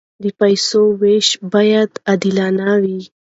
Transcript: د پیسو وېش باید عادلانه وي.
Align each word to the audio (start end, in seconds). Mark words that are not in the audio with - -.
د 0.23 0.25
پیسو 0.39 0.81
وېش 1.01 1.27
باید 1.53 1.91
عادلانه 2.07 2.69
وي. 2.81 3.01